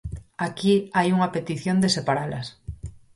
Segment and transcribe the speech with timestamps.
[0.47, 2.47] Aquí hai unha petición de separalas.